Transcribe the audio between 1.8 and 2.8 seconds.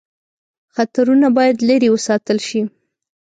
وساتل شي.